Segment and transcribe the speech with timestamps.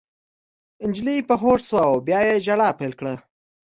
[0.89, 3.13] نجلۍ په هوښ شوه او بیا یې ژړا پیل کړه